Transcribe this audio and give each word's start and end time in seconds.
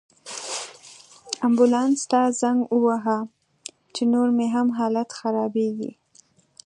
امبولانس 1.45 1.99
ته 2.11 2.19
زنګ 2.41 2.59
ووهه، 2.73 3.19
چې 3.95 4.03
نور 4.13 4.27
مې 4.37 4.47
هم 4.55 4.67
حالت 4.77 5.09
خرابیږي 5.19 5.91